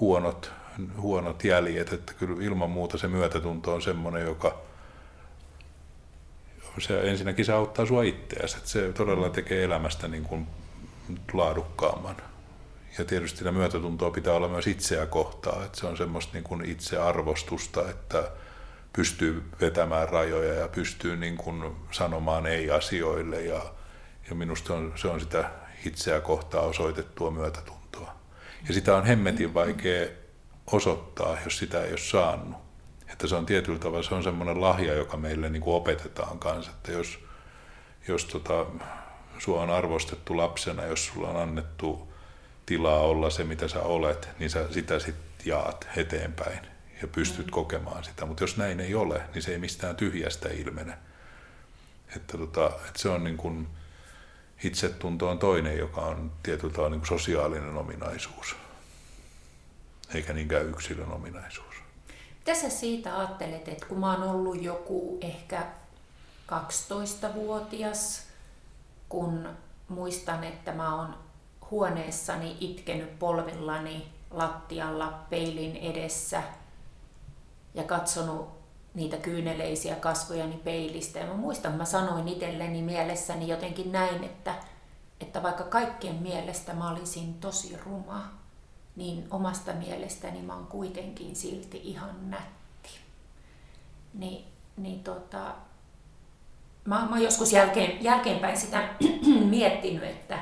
[0.00, 0.52] huonot
[1.00, 4.58] huonot jäljet, että kyllä ilman muuta se myötätunto on semmoinen, joka
[6.78, 10.46] se, ensinnäkin se auttaa sua itseäsi, että se todella tekee elämästä niin kuin
[11.32, 12.16] laadukkaamman.
[12.98, 16.64] Ja tietysti sitä myötätuntoa pitää olla myös itseä kohtaan, että se on semmoista niin kuin
[16.64, 18.30] itsearvostusta, että
[18.92, 23.62] pystyy vetämään rajoja ja pystyy niin kuin sanomaan ei-asioille ja,
[24.28, 25.50] ja minusta on, se on sitä
[25.86, 28.14] itseä kohtaan osoitettua myötätuntoa.
[28.68, 30.06] Ja sitä on hemmetin vaikea
[30.72, 32.56] osoittaa, jos sitä ei ole saanut.
[33.12, 36.70] Että se on tietyllä tavalla se on semmoinen lahja, joka meille niin kuin opetetaan kanssa,
[36.70, 37.18] että jos,
[38.08, 38.66] jos tota,
[39.38, 42.12] sua on arvostettu lapsena, jos sulla on annettu
[42.66, 46.66] tilaa olla se, mitä sä olet, niin sä sitä sitten jaat eteenpäin
[47.02, 47.50] ja pystyt mm.
[47.50, 48.26] kokemaan sitä.
[48.26, 50.98] Mutta jos näin ei ole, niin se ei mistään tyhjästä ilmene.
[52.16, 53.68] Että, tota, että se on niin kuin,
[54.64, 58.56] itsetunto on toinen, joka on tietyllä tavalla niin kuin sosiaalinen ominaisuus
[60.14, 61.74] eikä niinkään yksilön ominaisuus.
[62.38, 65.66] Mitä sä siitä ajattelet, että kun mä oon ollut joku ehkä
[66.52, 68.22] 12-vuotias,
[69.08, 69.48] kun
[69.88, 71.18] muistan, että mä oon
[71.70, 76.42] huoneessani itkenyt polvillani lattialla peilin edessä
[77.74, 78.48] ja katsonut
[78.94, 81.18] niitä kyyneleisiä kasvojani peilistä.
[81.18, 84.54] Ja mä muistan, mä sanoin itselleni mielessäni jotenkin näin, että,
[85.20, 88.28] että vaikka kaikkien mielestä mä olisin tosi ruma,
[88.96, 92.90] niin omasta mielestäni mä oon kuitenkin silti ihan nätti.
[94.14, 94.44] Ni,
[94.76, 95.54] niin tota,
[96.84, 98.88] mä, mä oon joskus jälkeen, jälkeenpäin sitä
[99.50, 100.38] miettinyt, että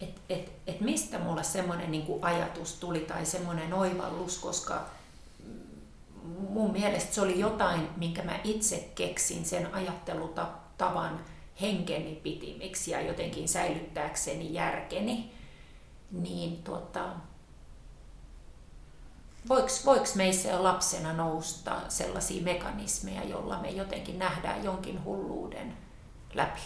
[0.00, 4.84] et, et, et mistä mulle semmoinen niin ajatus tuli tai semmoinen oivallus, koska
[6.48, 11.20] mun mielestä se oli jotain, minkä mä itse keksin sen ajattelutavan
[11.60, 15.32] henkeni pitimiksi ja jotenkin säilyttääkseni järkeni.
[16.10, 17.04] Niin tota,
[19.48, 25.76] voiko, voiko meissä lapsena nousta sellaisia mekanismeja, jolla me jotenkin nähdään jonkin hulluuden
[26.34, 26.60] läpi?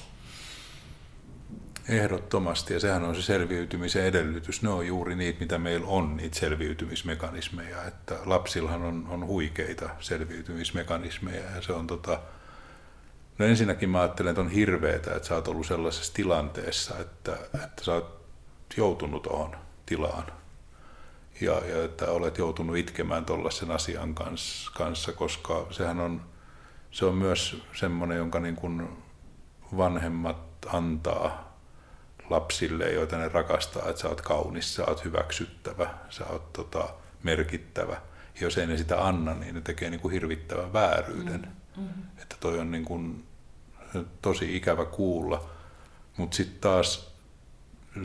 [1.89, 4.63] Ehdottomasti, ja sehän on se selviytymisen edellytys.
[4.63, 7.85] Ne on juuri niitä, mitä meillä on, niitä selviytymismekanismeja.
[7.85, 12.19] Että lapsillahan on, on huikeita selviytymismekanismeja, ja se on tota,
[13.39, 17.85] No ensinnäkin mä ajattelen, että on hirveetä, että sä oot ollut sellaisessa tilanteessa, että, että
[17.85, 18.23] sä oot
[18.77, 20.27] joutunut tuohon tilaan.
[21.41, 26.23] Ja, ja että olet joutunut itkemään tuollaisen asian kanssa, koska sehän on,
[26.91, 28.89] se on myös semmoinen, jonka niin kuin
[29.77, 31.52] vanhemmat antaa
[32.31, 36.89] lapsille, joita ne rakastaa, että sä oot kaunis, sä oot hyväksyttävä, sä oot tota,
[37.23, 37.93] merkittävä.
[38.35, 41.41] Ja jos ei ne sitä anna, niin ne tekee niin kuin hirvittävän vääryyden.
[41.77, 41.83] Mm.
[41.83, 42.03] Mm-hmm.
[42.23, 43.25] Että toi on niin kuin
[44.23, 45.51] tosi ikävä kuulla.
[46.17, 47.13] Mutta sitten taas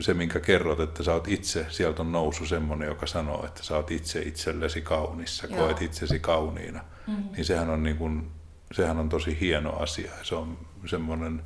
[0.00, 3.76] se, minkä kerrot, että sä oot itse, sieltä on nousu semmoinen, joka sanoo, että sä
[3.76, 5.58] oot itse itsellesi kaunissa, Joo.
[5.58, 7.32] koet itsesi kauniina, mm-hmm.
[7.32, 8.30] niin sehän on, niin kun,
[8.72, 10.12] sehän on tosi hieno asia.
[10.22, 11.42] Se on semmoinen,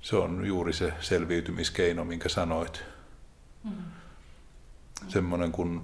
[0.00, 2.84] se on juuri se selviytymiskeino, minkä sanoit.
[3.64, 3.84] Mm-hmm.
[5.08, 5.82] Semmoinen kuin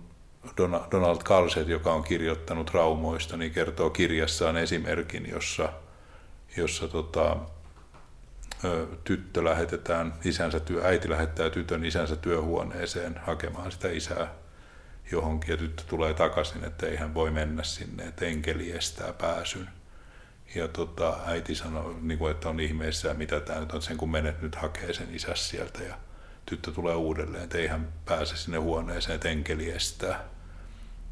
[0.90, 5.72] Donald Kalset, joka on kirjoittanut raumoista, niin kertoo kirjassaan esimerkin, jossa,
[6.56, 7.36] jossa tota,
[9.04, 14.34] tyttö lähetetään, isänsä työ, äiti lähettää tytön isänsä työhuoneeseen hakemaan sitä isää
[15.12, 19.68] johonkin ja tyttö tulee takaisin, että ei hän voi mennä sinne, että enkeli estää pääsyn.
[20.54, 24.10] Ja tota, äiti sanoi, niin kuin, että on ihmeessä, mitä tämä nyt on, sen kun
[24.10, 25.94] menet nyt hakee sen isäs sieltä ja
[26.46, 30.24] tyttö tulee uudelleen, että ei hän pääse sinne huoneeseen, että enkeli estää.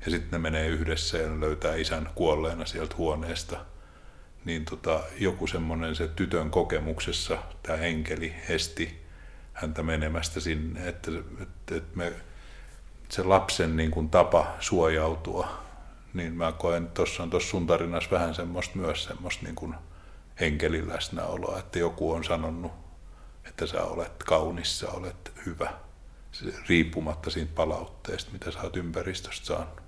[0.04, 3.60] Ja sitten ne menee yhdessä ja löytää isän kuolleena sieltä huoneesta–
[4.44, 9.02] niin tota, joku semmoinen se tytön kokemuksessa, tämä enkeli esti
[9.52, 11.10] häntä menemästä sinne, että,
[11.42, 12.12] että, että me,
[13.08, 15.61] se lapsen niin kuin tapa suojautua,
[16.14, 19.74] niin mä koen, että tuossa on tuossa sun tarinassa vähän semmoista myös semmoista niin kuin
[20.40, 22.72] enkelin läsnäoloa, että joku on sanonut,
[23.44, 25.72] että sä olet kaunis, sä olet hyvä,
[26.68, 29.82] riippumatta siitä palautteesta, mitä sä oot ympäristöstä saanut.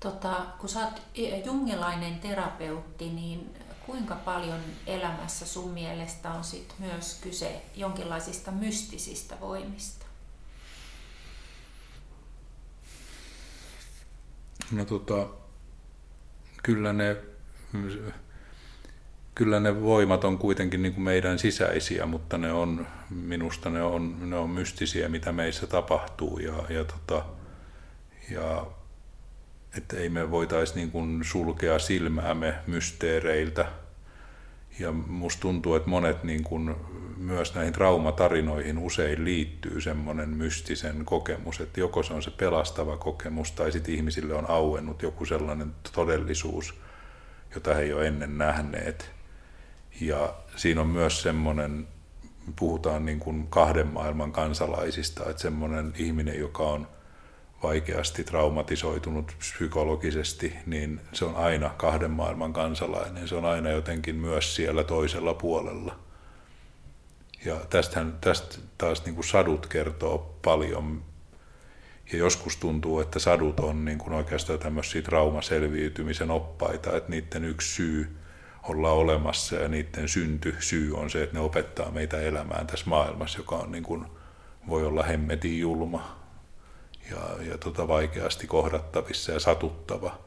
[0.00, 1.02] Tota, kun sä oot
[1.44, 3.54] jungilainen terapeutti, niin
[3.86, 10.06] kuinka paljon elämässä sun mielestä on sit myös kyse jonkinlaisista mystisistä voimista?
[14.72, 15.26] No tota,
[16.62, 17.16] kyllä ne,
[19.34, 24.30] kyllä ne voimat on kuitenkin niin kuin meidän sisäisiä, mutta ne on, minusta ne on,
[24.30, 26.38] ne on mystisiä, mitä meissä tapahtuu.
[26.38, 27.24] Ja, ja, tota,
[28.30, 28.66] ja
[29.76, 33.66] että ei me voitaisi niin kuin sulkea silmäämme mysteereiltä.
[34.78, 36.74] Ja musta tuntuu, että monet niin kuin
[37.20, 43.52] myös näihin traumatarinoihin usein liittyy semmoinen mystisen kokemus, että joko se on se pelastava kokemus
[43.52, 46.74] tai sitten ihmisille on auennut joku sellainen todellisuus,
[47.54, 49.10] jota he ei ole ennen nähneet.
[50.00, 51.88] Ja siinä on myös semmoinen,
[52.56, 56.86] puhutaan niin kuin kahden maailman kansalaisista, että semmoinen ihminen, joka on–
[57.62, 63.28] vaikeasti traumatisoitunut psykologisesti, niin se on aina kahden maailman kansalainen.
[63.28, 65.98] Se on aina jotenkin myös siellä toisella puolella.
[67.44, 71.02] Ja tästähän, tästä taas niin kuin sadut kertoo paljon.
[72.12, 77.74] Ja joskus tuntuu, että sadut on niin kuin oikeastaan tämmöisiä traumaselviytymisen oppaita, että niiden yksi
[77.74, 78.16] syy
[78.62, 83.38] olla olemassa ja niiden synty syy on se, että ne opettaa meitä elämään tässä maailmassa,
[83.38, 84.06] joka on niin kuin,
[84.68, 86.16] voi olla hemmetin julma
[87.10, 90.18] ja, ja tota vaikeasti kohdattavissa ja satuttava,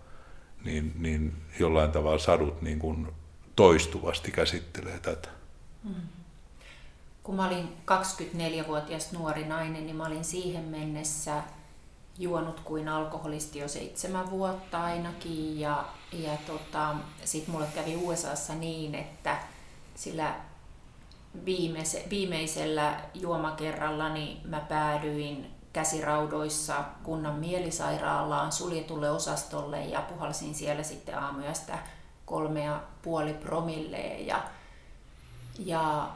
[0.66, 3.08] niin, niin jollain tavalla sadut niin kuin
[3.56, 5.30] toistuvasti käsittelee tätä.
[5.84, 6.23] Mm.
[7.24, 11.44] Kun mä olin 24-vuotias nuori nainen, niin mä olin siihen mennessä
[12.20, 15.60] juonut kuin alkoholisti jo seitsemän vuotta ainakin.
[15.60, 19.38] Ja, ja tota, sitten mulle kävi USAssa niin, että
[19.96, 20.36] sillä
[21.46, 31.80] viimeise, viimeisellä juomakerrallani mä päädyin käsiraudoissa kunnan mielisairaalaan suljetulle osastolle ja puhalsin siellä sitten aamuyöstä
[32.26, 34.28] kolme ja puoli promilleen.
[34.28, 34.44] Ja,
[35.60, 36.10] ja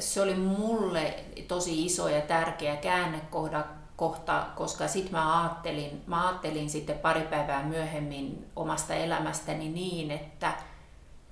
[0.00, 1.14] se oli mulle
[1.48, 3.64] tosi iso ja tärkeä käännekohta,
[3.96, 10.52] kohta, koska sitten mä ajattelin, mä ajattelin sitten pari päivää myöhemmin omasta elämästäni niin, että,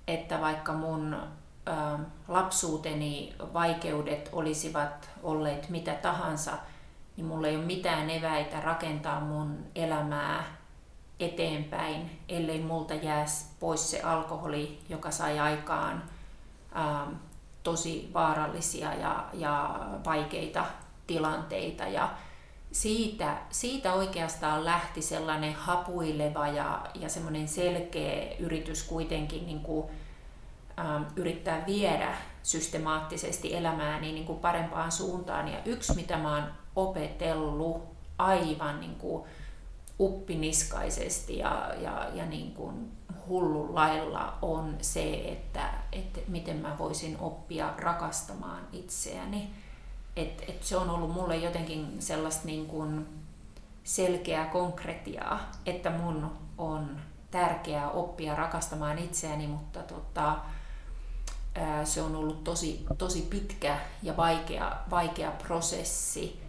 [0.07, 1.17] että vaikka mun
[2.29, 6.53] lapsuuteni vaikeudet olisivat olleet mitä tahansa,
[7.17, 10.45] niin mulla ei ole mitään eväitä rakentaa mun elämää
[11.21, 13.27] eteenpäin, ellei multa jää
[13.61, 16.03] pois se alkoholi, joka sai aikaan
[16.75, 17.07] ää,
[17.63, 20.65] tosi vaarallisia ja, ja vaikeita
[21.07, 21.85] tilanteita.
[21.85, 22.11] Ja,
[22.73, 29.87] siitä, siitä oikeastaan lähti sellainen hapuileva ja, ja semmoinen selkeä yritys kuitenkin niin kuin,
[30.79, 35.49] ähm, yrittää viedä systemaattisesti elämääni niin kuin parempaan suuntaan.
[35.49, 36.45] Ja yksi, mitä mä oon
[36.77, 37.83] opetellut
[38.19, 39.25] aivan niin kuin
[40.01, 42.93] uppiniskaisesti ja, ja, ja niin kuin
[43.29, 49.51] hullun lailla on se, että, että miten mä voisin oppia rakastamaan itseäni.
[50.17, 53.07] Et, et se on ollut mulle jotenkin sellaista niin kuin
[53.85, 57.01] selkeää konkretiaa, että mun on
[57.31, 60.37] tärkeää oppia rakastamaan itseäni, mutta tota,
[61.85, 66.41] se on ollut tosi, tosi pitkä ja vaikea, vaikea prosessi.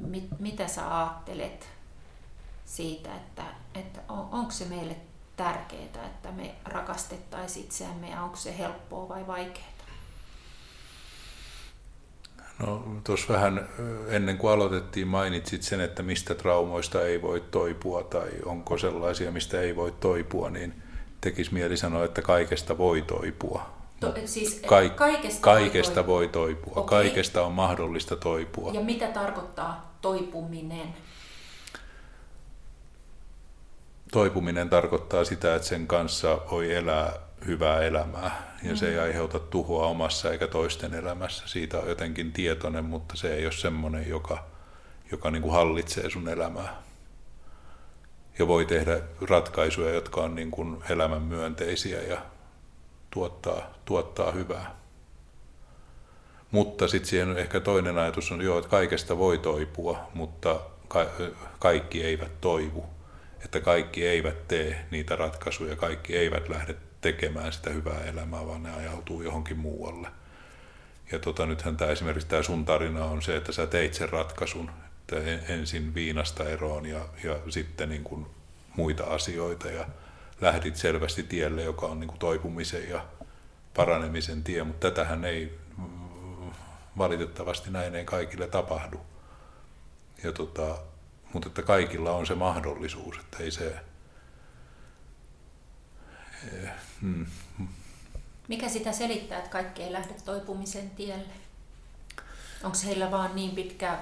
[0.00, 1.68] Mit, mitä sä ajattelet
[2.64, 3.42] siitä, että,
[3.74, 4.96] että on, onko se meille
[5.36, 9.66] tärkeää, että me rakastettaisiin itseämme ja onko se helppoa vai vaikeaa?
[12.58, 13.68] No tuossa vähän
[14.08, 19.60] ennen kuin aloitettiin mainitsit sen, että mistä traumoista ei voi toipua tai onko sellaisia, mistä
[19.60, 20.82] ei voi toipua, niin
[21.20, 23.76] tekisi mieli sanoa, että kaikesta voi toipua.
[24.00, 26.46] To, siis Kaik- kaikesta, kaikesta voi toipua.
[26.46, 26.82] Voi toipua.
[26.82, 27.04] Okay.
[27.04, 28.72] Kaikesta on mahdollista toipua.
[28.72, 30.94] Ja mitä tarkoittaa toipuminen?
[34.12, 37.12] Toipuminen tarkoittaa sitä, että sen kanssa voi elää
[37.46, 38.76] hyvää elämää ja mm.
[38.76, 39.02] se ei mm.
[39.02, 41.48] aiheuta tuhoa omassa eikä toisten elämässä.
[41.48, 44.44] Siitä on jotenkin tietoinen, mutta se ei ole semmoinen, joka,
[45.10, 46.82] joka niin kuin hallitsee sun elämää.
[48.38, 52.18] Ja voi tehdä ratkaisuja, jotka on niin kuin elämän myönteisiä ja
[53.10, 54.76] tuottaa, tuottaa hyvää.
[56.50, 61.06] Mutta sitten siihen ehkä toinen ajatus on, joo, että kaikesta voi toipua, mutta ka-
[61.58, 62.95] kaikki eivät toivu.
[63.44, 68.74] Että kaikki eivät tee niitä ratkaisuja, kaikki eivät lähde tekemään sitä hyvää elämää, vaan ne
[68.74, 70.08] ajautuu johonkin muualle.
[71.12, 74.70] Ja tota, nythän tämä esimerkiksi tämä sun tarina on se, että sä teit sen ratkaisun,
[75.00, 75.16] että
[75.52, 78.26] ensin viinasta eroon ja, ja sitten niin kuin
[78.76, 79.86] muita asioita ja
[80.40, 83.04] lähdit selvästi tielle, joka on niin kuin toipumisen ja
[83.74, 85.58] paranemisen tie, mutta tätähän ei
[86.98, 89.00] valitettavasti näin ei kaikille tapahdu.
[90.24, 90.78] Ja tota,
[91.36, 93.76] mutta että kaikilla on se mahdollisuus, että ei se,
[97.00, 97.26] Hmm.
[98.48, 101.32] Mikä sitä selittää, että kaikki ei lähde toipumisen tielle?
[102.62, 103.98] Onko heillä vaan niin pitkä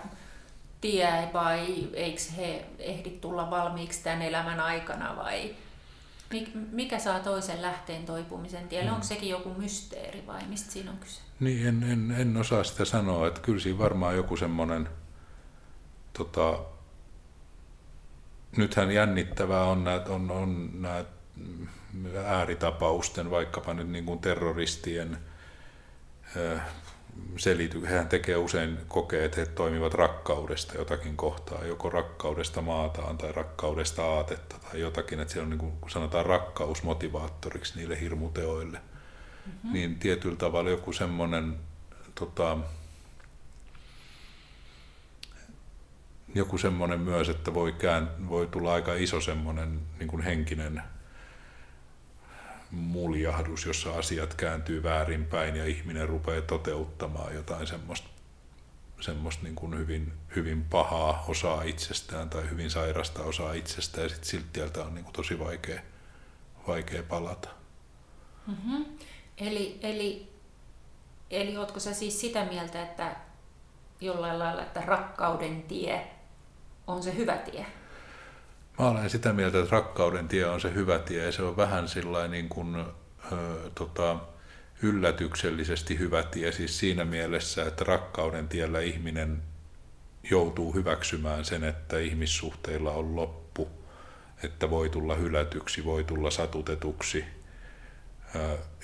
[0.81, 5.57] tie vai eikö he ehdi tulla valmiiksi tämän elämän aikana vai
[6.73, 8.87] mikä saa toisen lähteen toipumisen tielle?
[8.87, 8.95] Hmm.
[8.95, 11.21] Onko sekin joku mysteeri vai mistä siinä on kyse?
[11.41, 13.27] Niin, en, en, en osaa sitä sanoa.
[13.27, 14.89] Että kyllä siinä varmaan joku semmoinen,
[16.13, 16.74] tota,
[18.57, 21.05] nythän jännittävää on nämä, on, on nämä
[22.27, 25.19] ääritapausten, vaikkapa nyt niin kuin terroristien
[27.37, 33.33] selity, hän tekee usein kokee, että he toimivat rakkaudesta jotakin kohtaa, joko rakkaudesta maataan tai
[33.33, 38.79] rakkaudesta aatetta tai jotakin, että siellä on niin kuin sanotaan rakkaus motivaattoriksi niille hirmuteoille.
[39.47, 39.73] Mm-hmm.
[39.73, 41.57] Niin tietyllä tavalla joku semmoinen
[42.15, 42.59] tota,
[46.35, 50.83] joku semmoinen myös, että voi, kään, voi tulla aika iso semmoinen niin kuin henkinen
[52.71, 58.09] muljahdus, jossa asiat kääntyy väärinpäin ja ihminen rupeaa toteuttamaan jotain semmoista,
[59.01, 64.29] semmoista niin kuin hyvin, hyvin pahaa osaa itsestään tai hyvin sairasta osaa itsestään ja sitten
[64.29, 65.81] siltieltä on niin kuin tosi vaikea,
[66.67, 67.49] vaikea palata.
[68.47, 68.85] Mm-hmm.
[69.39, 70.29] Eli, eli,
[71.31, 73.17] eli oletko sä siis sitä mieltä, että
[74.01, 76.14] jollain lailla, että rakkauden tie
[76.87, 77.67] on se hyvä tie?
[78.79, 81.85] Mä olen sitä mieltä, että rakkauden tie on se hyvä tie ja se on vähän
[82.31, 82.85] niin kuin, ö,
[83.75, 84.19] tota,
[84.83, 89.43] yllätyksellisesti hyvä tie, siis siinä mielessä, että rakkauden tiellä ihminen
[90.31, 93.69] joutuu hyväksymään sen, että ihmissuhteilla on loppu,
[94.43, 97.25] että voi tulla hylätyksi, voi tulla satutetuksi.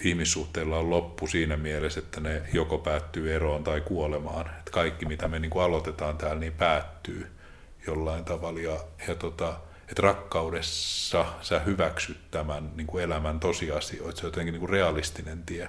[0.04, 4.46] Ihmissuhteilla on loppu siinä mielessä, että ne joko päättyy eroon tai kuolemaan.
[4.58, 7.39] Että kaikki, mitä me niin kuin aloitetaan täällä, niin päättyy
[7.86, 8.60] jollain tavalla.
[8.60, 9.56] Ja, ja tota,
[9.88, 15.42] että rakkaudessa sä hyväksyt tämän niin kuin elämän tosiasioita, se on jotenkin niin kuin realistinen
[15.42, 15.68] tie.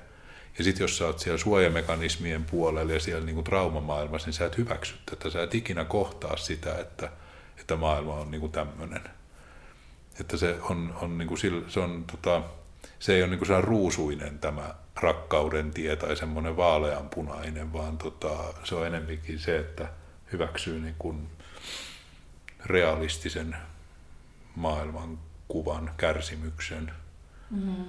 [0.58, 4.46] Ja sitten jos sä oot siellä suojamekanismien puolella ja siellä niin kuin traumamaailmassa, niin sä
[4.46, 7.10] et hyväksy tätä, sä et ikinä kohtaa sitä, että,
[7.60, 9.02] että maailma on niin tämmöinen.
[10.20, 12.42] Että se on, on, niin kuin, se on tota,
[13.00, 18.30] se ei ole niin ruusuinen tämä rakkauden tie tai semmoinen vaaleanpunainen, vaan tota,
[18.64, 19.88] se on enemmänkin se, että
[20.32, 21.28] hyväksyy niin kuin
[22.66, 23.56] realistisen
[24.56, 26.92] maailmankuvan, kärsimyksen.
[27.50, 27.86] Mm.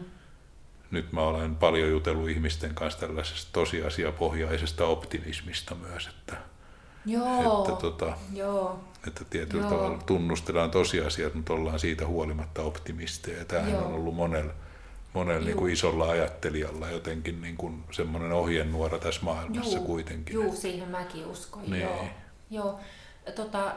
[0.91, 6.37] Nyt mä olen paljon jutellut ihmisten kanssa tällaisesta tosiasiapohjaisesta optimismista myös, että,
[7.07, 8.81] Joo, että, tota, joo.
[9.07, 9.71] että tietyllä Joo.
[9.71, 13.39] tavalla tunnustellaan tosiasiat, mutta ollaan siitä huolimatta optimisteja.
[13.39, 13.85] Ja tämähän Joo.
[13.85, 14.53] on ollut monella,
[15.15, 20.35] monella niin kuin isolla ajattelijalla jotenkin niin kuin semmoinen ohjenuora tässä maailmassa Juu, kuitenkin.
[20.35, 21.63] Juu, siihen mäkin uskon.
[21.71, 21.83] Niin.
[21.83, 22.05] Joo.
[22.51, 22.81] Joo.
[23.37, 23.73] Tota,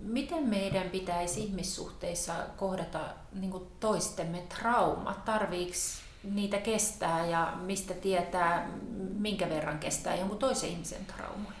[0.00, 3.00] miten meidän pitäisi ihmissuhteissa kohdata
[3.32, 5.24] niin toistemme traumat?
[5.24, 5.74] Tarviiko
[6.24, 8.70] niitä kestää ja mistä tietää,
[9.18, 11.60] minkä verran kestää jonkun toisen ihmisen traumoja?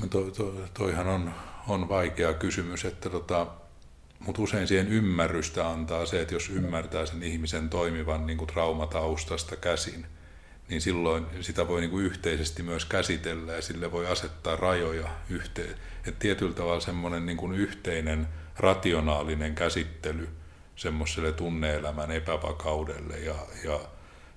[0.00, 1.34] No to, to, toihan on,
[1.68, 3.46] on vaikea kysymys, että tota,
[4.20, 9.56] mutta usein siihen ymmärrystä antaa se, että jos ymmärtää sen ihmisen toimivan niin kuin traumataustasta
[9.56, 10.06] käsin,
[10.68, 15.74] niin silloin sitä voi niin kuin yhteisesti myös käsitellä ja sille voi asettaa rajoja yhteen.
[16.06, 20.28] Että tietyllä tavalla semmoinen niin kuin yhteinen rationaalinen käsittely
[20.76, 23.80] semmoiselle tunneelämän epävakaudelle ja, ja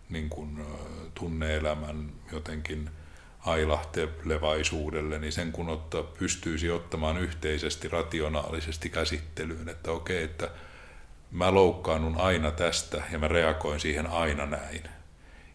[0.09, 0.65] niin kuin,
[1.13, 2.89] tunneelämän jotenkin
[3.39, 10.49] ailahtelevaisuudelle, niin sen kun ottaa, pystyisi ottamaan yhteisesti rationaalisesti käsittelyyn, että okei, että
[11.31, 14.98] mä loukkaannun aina tästä ja mä reagoin siihen aina näin.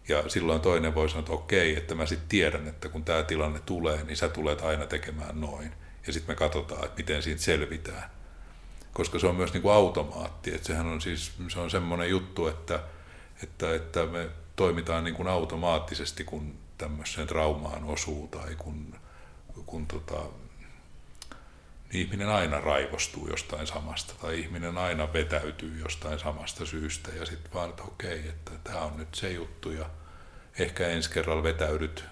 [0.08, 3.60] Ja silloin toinen voi sanoa, että okei, että mä sitten tiedän, että kun tämä tilanne
[3.66, 5.72] tulee, niin sä tulet aina tekemään noin.
[6.06, 8.10] Ja sitten me katsotaan, että miten siitä selvitään.
[8.92, 12.46] Koska se on myös niin kuin automaatti, että sehän on siis se on semmoinen juttu,
[12.46, 12.80] että,
[13.42, 18.94] että, että me toimitaan niin kuin automaattisesti, kun tämmöiseen traumaan osuu tai kun,
[19.66, 20.22] kun tota,
[21.94, 27.70] ihminen aina raivostuu jostain samasta tai ihminen aina vetäytyy jostain samasta syystä ja sitten vaan,
[27.70, 29.90] että okei, että tämä on nyt se juttu ja
[30.58, 32.04] ehkä ensi kerralla vetäydyt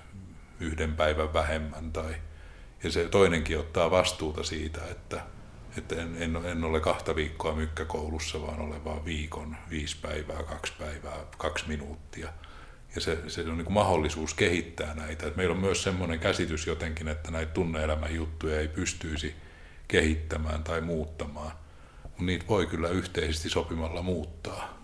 [0.60, 2.14] yhden päivän vähemmän tai
[2.82, 5.20] ja se toinenkin ottaa vastuuta siitä, että,
[5.78, 10.72] että en, en, en ole kahta viikkoa mykkäkoulussa, vaan olen vaan viikon, viisi päivää, kaksi
[10.78, 12.28] päivää, kaksi minuuttia.
[12.94, 15.26] Ja se, se on niin kuin mahdollisuus kehittää näitä.
[15.26, 19.34] Et meillä on myös semmoinen käsitys jotenkin, että näitä tunne-elämän juttuja ei pystyisi
[19.92, 21.52] kehittämään tai muuttamaan.
[22.02, 24.78] Mutta niitä voi kyllä yhteisesti sopimalla muuttaa.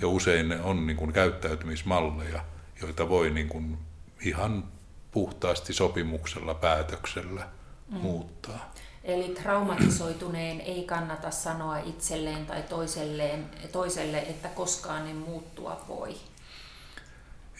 [0.00, 2.44] Ja usein ne on niin kuin käyttäytymismalleja,
[2.82, 3.78] joita voi niin kuin
[4.20, 4.64] ihan
[5.10, 7.48] puhtaasti sopimuksella, päätöksellä
[7.90, 7.96] mm.
[7.96, 8.72] muuttaa.
[9.04, 16.16] Eli traumatisoituneen ei kannata sanoa itselleen tai toiselleen, toiselle, että koskaan ne muuttua voi.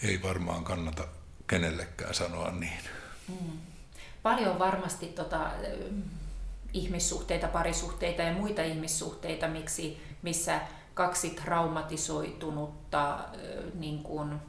[0.02, 1.04] Ei varmaan kannata
[1.46, 2.80] kenellekään sanoa niin.
[3.28, 3.58] Mm.
[4.22, 5.50] Paljon varmasti tota,
[6.74, 10.60] ihmissuhteita, parisuhteita ja muita ihmissuhteita, miksi, missä
[10.94, 13.18] kaksi traumatisoitunutta
[13.74, 14.40] niin kuin,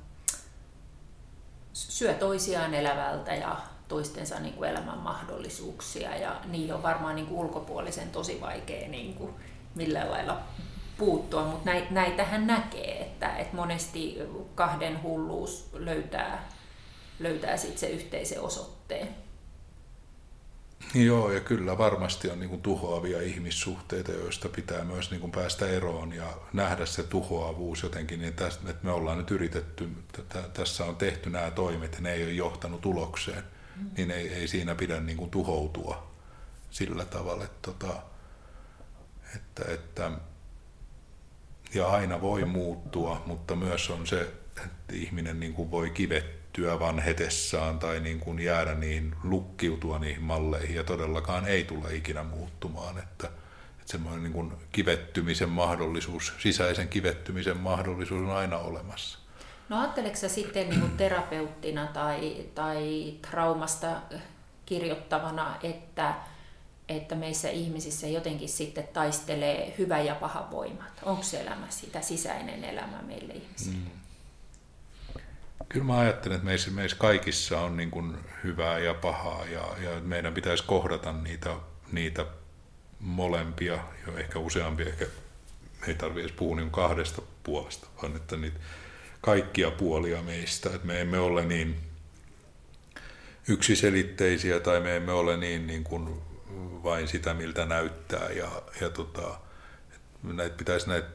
[1.73, 3.57] syö toisiaan elävältä ja
[3.87, 9.13] toistensa niin kuin elämän mahdollisuuksia ja niin on varmaan niin kuin ulkopuolisen tosi vaikea niin
[9.13, 9.33] kuin
[9.75, 10.39] millään lailla
[10.97, 14.17] puuttua, mutta näitähän näkee, että, että monesti
[14.55, 16.49] kahden hulluus löytää,
[17.19, 19.24] löytää sitten se yhteisen osoitteen.
[20.93, 25.67] Joo, ja kyllä varmasti on niin kuin tuhoavia ihmissuhteita, joista pitää myös niin kuin päästä
[25.67, 30.95] eroon ja nähdä se tuhoavuus jotenkin, niin että me ollaan nyt yritetty, että tässä on
[30.95, 33.43] tehty nämä toimet ja ne ei ole johtanut tulokseen,
[33.75, 33.89] mm.
[33.97, 36.11] niin ei, ei siinä pidä niin kuin tuhoutua
[36.69, 38.01] sillä tavalla, että, tota,
[39.35, 40.11] että, että
[41.73, 44.61] ja aina voi muuttua, mutta myös on se, että
[44.93, 50.83] ihminen niin kuin voi kivettyä vanhetessaan tai niin kuin jäädä niin lukkiutua niihin malleihin ja
[50.83, 52.97] todellakaan ei tule ikinä muuttumaan.
[52.97, 53.27] Että,
[53.79, 59.19] että semmoinen niin kuin kivettymisen mahdollisuus, sisäisen kivettymisen mahdollisuus on aina olemassa.
[59.69, 63.87] No ajatteleksä sä sitten niin kuin terapeuttina tai, tai traumasta
[64.65, 66.15] kirjoittavana, että
[66.89, 71.01] että meissä ihmisissä jotenkin sitten taistelee hyvä ja paha voimat.
[71.03, 73.77] Onko se elämä sitä sisäinen elämä meille ihmisille?
[73.77, 74.04] Mm.
[75.69, 79.99] Kyllä mä ajattelen, että meissä, meissä kaikissa on niin kuin hyvää ja pahaa ja, ja
[80.01, 81.55] meidän pitäisi kohdata niitä,
[81.91, 82.25] niitä
[82.99, 85.05] molempia, jo ehkä useampia, ehkä
[85.87, 88.59] ei tarvitse edes puhua niin kahdesta puolesta, vaan että niitä
[89.21, 91.75] kaikkia puolia meistä, että me emme ole niin
[93.47, 96.21] yksiselitteisiä tai me emme ole niin, niin kuin
[96.83, 98.29] vain sitä, miltä näyttää.
[98.29, 99.39] Ja, ja tota,
[100.23, 101.07] näitä pitäisi näitä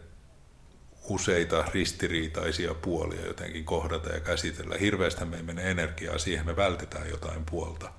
[1.11, 4.77] useita ristiriitaisia puolia jotenkin kohdata ja käsitellä.
[4.81, 7.93] Hirveästi me ei mene energiaa siihen, me vältetään jotain puolta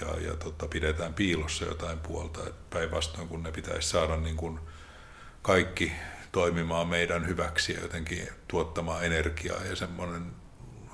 [0.00, 2.40] ja, ja tota, pidetään piilossa jotain puolta.
[2.70, 4.60] Päinvastoin kun ne pitäisi saada niin kuin
[5.42, 5.92] kaikki
[6.32, 10.26] toimimaan meidän hyväksi ja jotenkin tuottamaan energiaa ja semmoinen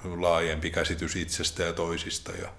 [0.04, 2.32] laajempi käsitys itsestä ja toisista.
[2.32, 2.52] Ja,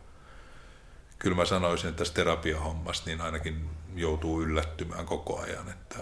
[1.19, 5.99] kyllä mä sanoisin, että tässä terapiahommassa niin ainakin joutuu yllättymään koko ajan, että,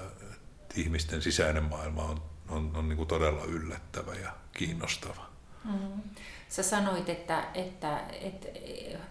[0.62, 5.26] että ihmisten sisäinen maailma on, on, on niin kuin todella yllättävä ja kiinnostava.
[5.64, 6.02] Mm.
[6.50, 8.48] Sä sanoit, että, että, että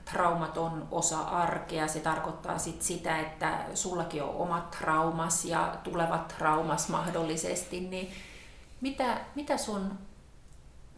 [0.05, 1.89] traumat on osa arkea.
[1.89, 7.81] Se tarkoittaa sit sitä, että sullakin on omat traumas ja tulevat traumas mahdollisesti.
[7.81, 8.13] Niin
[8.81, 9.99] mitä, mitä sun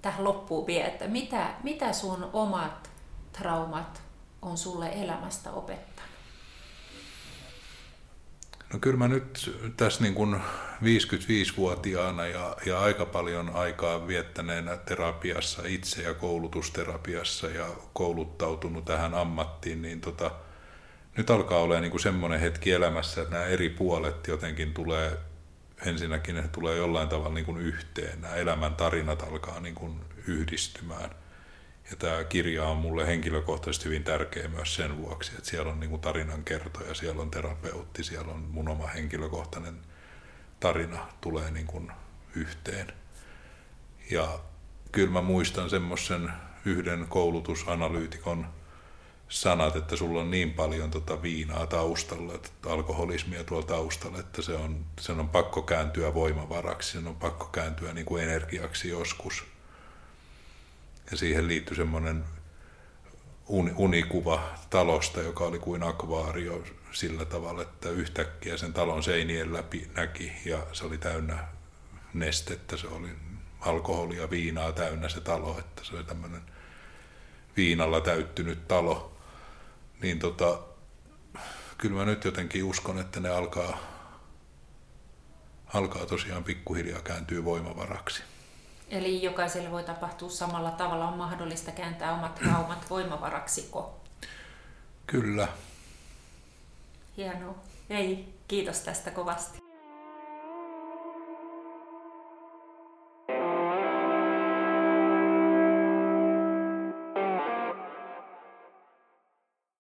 [0.03, 2.91] tähän loppuun vie, että mitä, mitä sun omat
[3.33, 4.03] traumat
[4.43, 6.08] on sulle elämästä opettanut?
[8.73, 10.41] No kyllä mä nyt tässä niin kuin
[10.83, 19.83] 55-vuotiaana ja, ja aika paljon aikaa viettäneenä terapiassa itse ja koulutusterapiassa ja kouluttautunut tähän ammattiin,
[19.83, 20.31] niin tota,
[21.17, 25.19] nyt alkaa olla niin semmoinen hetki elämässä, että nämä eri puolet jotenkin tulee,
[25.87, 31.11] ensinnäkin ne tulee jollain tavalla niin kuin yhteen, nämä elämän tarinat alkaa niin kuin yhdistymään–
[31.91, 36.01] ja tämä kirja on mulle henkilökohtaisesti hyvin tärkeä myös sen vuoksi, että siellä on niin
[36.01, 39.81] tarinan kertoja, siellä on terapeutti, siellä on mun oma henkilökohtainen
[40.61, 41.93] tarina tulee niin kuin
[42.35, 42.93] yhteen.
[44.11, 44.39] Ja
[44.93, 46.31] kyllä mä muistan semmoisen
[46.65, 48.47] yhden koulutusanalyytikon
[49.29, 54.53] sanat, että sulla on niin paljon tota viinaa taustalla, että alkoholismia tuolla taustalla, että se
[54.53, 59.45] on, sen on pakko kääntyä voimavaraksi, sen on pakko kääntyä niin kuin energiaksi joskus–
[61.11, 62.25] ja siihen liittyi semmoinen
[63.77, 70.33] unikuva talosta, joka oli kuin akvaario sillä tavalla, että yhtäkkiä sen talon seinien läpi näki
[70.45, 71.49] ja se oli täynnä
[72.15, 73.09] nestettä, se oli
[73.61, 76.43] alkoholia, viinaa täynnä se talo, että se oli tämmöinen
[77.57, 79.17] viinalla täyttynyt talo.
[80.03, 80.59] Niin tota,
[81.79, 83.79] kyllä mä nyt jotenkin uskon, että ne alkaa,
[85.75, 88.23] alkaa tosiaan pikkuhiljaa kääntyä voimavaraksi.
[88.91, 94.01] Eli jokaiselle voi tapahtua samalla tavalla, on mahdollista kääntää omat traumat voimavaraksiko?
[95.07, 95.49] Kyllä.
[97.17, 97.55] Hienoa.
[97.91, 99.68] Ei, kiitos tästä kovasti.